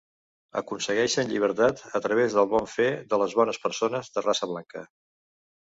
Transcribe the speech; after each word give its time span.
Aconsegueixen 0.61 1.29
llibertat 1.33 1.83
a 1.99 2.03
través 2.07 2.39
del 2.39 2.49
bon 2.55 2.67
fer 2.75 2.89
de 3.13 3.21
les 3.25 3.37
bones 3.43 3.65
persones 3.69 4.13
de 4.19 4.27
raça 4.29 4.53
blanca. 4.55 4.87